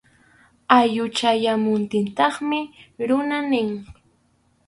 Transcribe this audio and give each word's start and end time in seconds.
Awyun 0.77 1.09
chayamuptintaqmi 1.17 2.59
runa 3.07 3.37
niq. 3.49 3.69